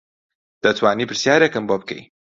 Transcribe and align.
دەتوانی 0.63 1.09
پرسیارێکم 1.09 1.63
بۆ 1.67 1.75
بکەی 1.81 2.01